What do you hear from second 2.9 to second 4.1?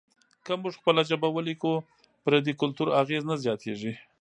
اغېز نه زیاتیږي.